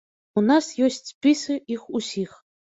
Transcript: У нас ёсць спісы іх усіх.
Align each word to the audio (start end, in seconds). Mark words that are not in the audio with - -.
У 0.39 0.43
нас 0.45 0.69
ёсць 0.85 1.01
спісы 1.11 1.59
іх 1.77 1.85
усіх. 2.01 2.35